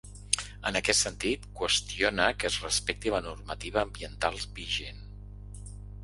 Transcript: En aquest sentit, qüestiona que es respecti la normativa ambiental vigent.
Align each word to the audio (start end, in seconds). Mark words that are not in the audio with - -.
En 0.67 0.77
aquest 0.77 1.01
sentit, 1.07 1.43
qüestiona 1.59 2.25
que 2.43 2.49
es 2.49 2.57
respecti 2.63 3.13
la 3.15 3.19
normativa 3.25 3.83
ambiental 3.89 4.41
vigent. 4.61 5.05